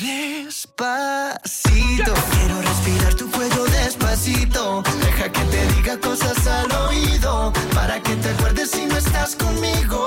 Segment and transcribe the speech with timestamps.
[0.00, 0.92] Despacito,
[2.32, 4.82] quiero respirar tu cuello despacito.
[5.00, 10.06] Deja que te diga cosas al oído para que te acuerdes si no estás conmigo.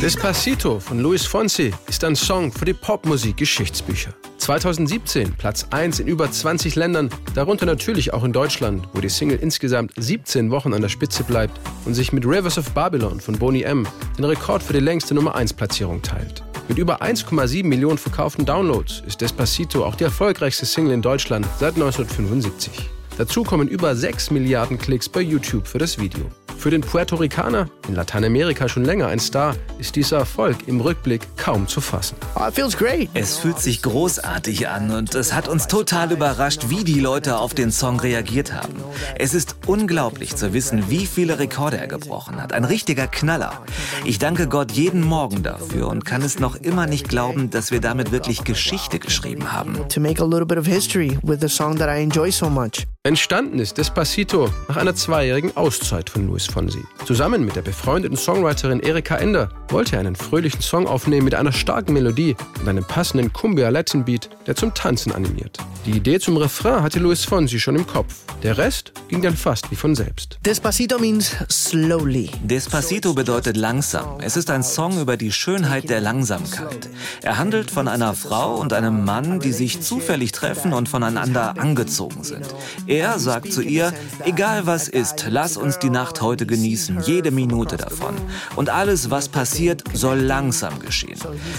[0.00, 0.78] Despacito.
[0.78, 4.12] Von Luis Fonsi ist ein Song für die Popmusik-Geschichtsbücher.
[4.38, 9.38] 2017 Platz 1 in über 20 Ländern, darunter natürlich auch in Deutschland, wo die Single
[9.40, 13.62] insgesamt 17 Wochen an der Spitze bleibt und sich mit Rivers of Babylon von Boney
[13.62, 13.88] M
[14.18, 16.44] den Rekord für die längste Nummer 1 Platzierung teilt.
[16.68, 21.74] Mit über 1,7 Millionen verkauften Downloads ist Despacito auch die erfolgreichste Single in Deutschland seit
[21.74, 22.88] 1975.
[23.18, 26.30] Dazu kommen über 6 Milliarden Klicks bei YouTube für das Video.
[26.64, 31.20] Für den Puerto Ricaner, in Lateinamerika schon länger ein Star, ist dieser Erfolg im Rückblick
[31.36, 32.16] kaum zu fassen.
[32.36, 33.10] It feels great.
[33.12, 37.52] Es fühlt sich großartig an und es hat uns total überrascht, wie die Leute auf
[37.52, 38.72] den Song reagiert haben.
[39.18, 42.54] Es ist unglaublich zu wissen, wie viele Rekorde er gebrochen hat.
[42.54, 43.60] Ein richtiger Knaller.
[44.06, 47.82] Ich danke Gott jeden Morgen dafür und kann es noch immer nicht glauben, dass wir
[47.82, 49.86] damit wirklich Geschichte geschrieben haben.
[49.90, 52.86] To make a little bit of history with a song that I enjoy so much.
[53.06, 56.82] Entstanden ist Despacito nach einer zweijährigen Auszeit von Luis Fonsi.
[57.04, 61.52] Zusammen mit der befreundeten Songwriterin Erika Ender wollte er einen fröhlichen Song aufnehmen mit einer
[61.52, 65.58] starken Melodie und einem passenden Cumbia-Latin-Beat, der zum Tanzen animiert.
[65.84, 68.14] Die Idee zum Refrain hatte Luis Fonsi schon im Kopf.
[68.42, 70.38] Der Rest ging dann fast wie von selbst.
[70.46, 72.30] Despacito means slowly.
[72.42, 74.18] Despacito bedeutet langsam.
[74.20, 76.88] Es ist ein Song über die Schönheit der Langsamkeit.
[77.20, 82.24] Er handelt von einer Frau und einem Mann, die sich zufällig treffen und voneinander angezogen
[82.24, 82.46] sind.
[82.94, 83.92] Er sagt zu ihr,
[84.24, 88.14] egal was ist, lass uns die Nacht heute genießen, jede Minute davon.
[88.54, 91.18] Und alles, was passiert, soll langsam geschehen.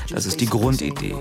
[0.10, 1.14] Das ist die Grundidee.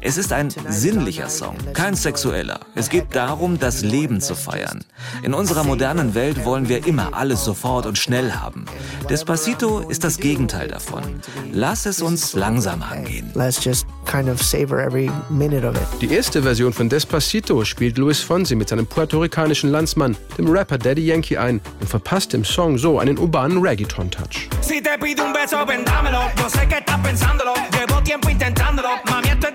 [0.00, 2.58] Es ist ein sinnlicher Song, kein sexueller.
[2.74, 4.82] Es geht darum, das Leben zu feiern.
[5.22, 8.64] In unserer modernen Welt wollen wir immer alles sofort und schnell haben.
[9.08, 11.04] Despacito ist das Gegenteil davon.
[11.52, 13.30] Lass es uns langsam angehen.
[13.34, 16.00] Let's just kind of savor every minute of it.
[16.00, 21.06] Die erste Version von Despacito spielt Luis Fonsi mit seinem puerto-ricanischen Landsmann, dem Rapper Daddy
[21.06, 24.48] Yankee, ein und verpasst dem Song so einen urbanen Reggaeton-Touch.
[24.60, 26.20] Si te pido un beso, ven dámelo.
[26.36, 27.54] Yo sé que estás pensándolo.
[27.72, 28.90] Llevo tiempo intentándolo.
[29.10, 29.54] Mami, esto es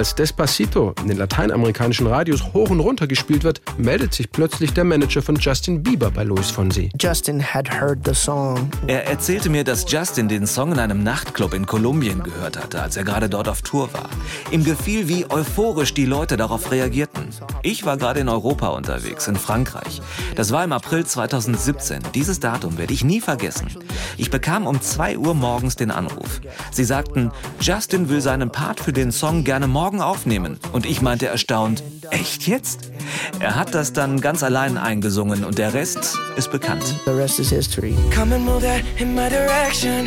[0.00, 4.84] Als Despacito in den lateinamerikanischen Radios hoch und runter gespielt wird, meldet sich plötzlich der
[4.84, 6.88] Manager von Justin Bieber bei Luis Fonsi.
[6.98, 8.70] Justin had heard the song.
[8.86, 12.96] Er erzählte mir, dass Justin den Song in einem Nachtclub in Kolumbien gehört hatte, als
[12.96, 14.08] er gerade dort auf Tour war.
[14.50, 17.28] Ihm gefiel, wie euphorisch die Leute darauf reagierten.
[17.62, 20.00] Ich war gerade in Europa unterwegs, in Frankreich.
[20.34, 22.04] Das war im April 2017.
[22.14, 23.68] Dieses Datum werde ich nie vergessen.
[24.16, 26.40] Ich bekam um 2 Uhr morgens den Anruf.
[26.72, 30.60] Sie sagten, Justin will seinen Part für den Song gerne morgen aufnehmen.
[30.72, 32.92] Und ich meinte erstaunt, echt jetzt?
[33.40, 36.84] Er hat das dann ganz allein eingesungen und der Rest ist bekannt.
[37.06, 37.96] The rest is history.
[38.14, 40.06] Come and move that in my direction.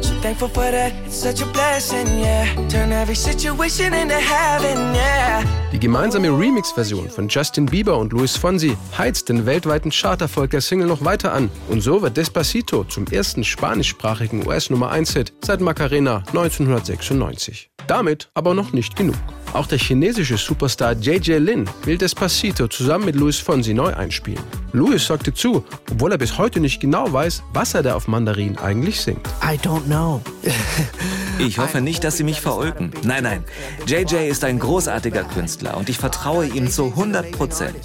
[0.00, 2.46] So thankful for that, it's such a blessing, yeah.
[2.68, 5.44] Turn every situation into heaven, yeah.
[5.72, 10.88] Die gemeinsame Remix-Version von Justin Bieber und Luis Fonsi heizt den weltweiten Charterfolg der Single
[10.88, 11.50] noch weiter an.
[11.68, 17.70] Und so wird Despacito zum ersten spanischsprachigen US-Nummer 1-Hit seit Macarena 1996.
[17.86, 19.16] Damit aber noch nicht genug.
[19.52, 24.42] Auch der chinesische Superstar JJ Lin will Despacito zusammen mit Luis Fonsi neu einspielen.
[24.72, 28.58] Luis sagte zu, obwohl er bis heute nicht genau weiß, was er da auf Mandarin
[28.58, 29.26] eigentlich singt.
[29.42, 30.20] I don't know.
[31.38, 32.92] Ich hoffe nicht, dass Sie mich verulken.
[33.02, 33.44] Nein, nein.
[33.86, 37.78] JJ ist ein großartiger Künstler und ich vertraue ihm zu 100 Prozent.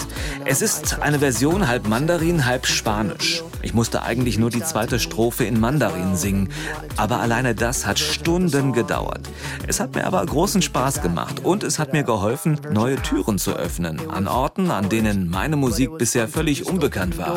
[0.46, 3.44] Es ist eine Version halb Mandarin, halb Spanisch.
[3.62, 6.50] Ich musste eigentlich nur die zweite Strophe in Mandarin singen,
[6.98, 9.22] aber alleine das hat Stunden gedauert.
[9.68, 13.54] Es hat mir aber großen Spaß gemacht und es hat mir geholfen, neue Türen zu
[13.54, 17.36] öffnen, an Orten, an denen meine Musik bisher völlig unbekannt war.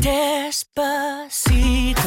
[0.00, 2.00] Despacito，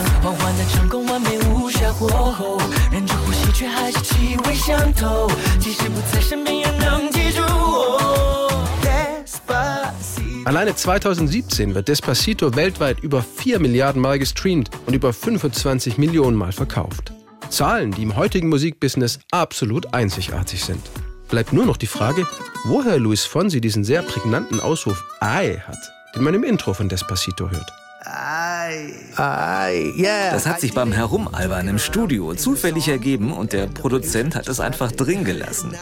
[1.91, 2.59] 缓缓的唱功完美无暇火候，
[2.93, 7.99] 忍住呼吸却还是气味相投，即使不在身边也能记住我。
[8.83, 10.45] Despacito。
[10.45, 16.53] Alleine 2017 wird Despacito weltweit über 4 Milliarden Mal gestreamt und über 25 Millionen Mal
[16.53, 17.13] verkauft.
[17.51, 20.83] Zahlen, die im heutigen Musikbusiness absolut einzigartig sind.
[21.29, 22.27] Bleibt nur noch die Frage,
[22.65, 25.79] woher Luis Fonsi diesen sehr prägnanten Ausruf Ay hat,
[26.15, 27.73] den man im Intro von Despacito hört.
[28.09, 29.10] I, yeah.
[30.32, 34.92] Das hat sich beim Herumalbern im Studio zufällig ergeben und der Produzent hat es einfach
[34.92, 35.74] drin gelassen.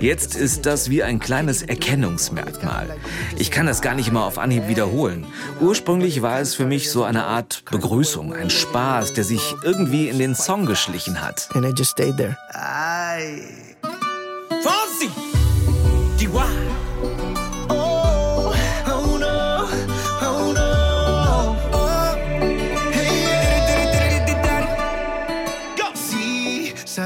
[0.00, 2.96] Jetzt ist das wie ein kleines Erkennungsmerkmal.
[3.36, 5.26] Ich kann das gar nicht mal auf Anhieb wiederholen.
[5.60, 10.18] Ursprünglich war es für mich so eine Art Begrüßung, ein Spaß, der sich irgendwie in
[10.18, 11.48] den Song geschlichen hat.
[11.54, 12.36] and I just stayed there.
[16.18, 16.46] DY.
[17.02, 17.45] Oh,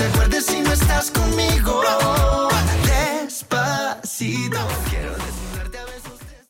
[0.00, 1.82] te si no estás conmigo.